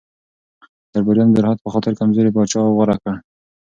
درباریانو 0.93 1.35
د 1.35 1.37
راحت 1.45 1.59
په 1.63 1.69
خاطر 1.73 1.91
کمزوری 1.99 2.33
پاچا 2.35 2.61
غوره 2.75 2.95
کړ. 3.01 3.13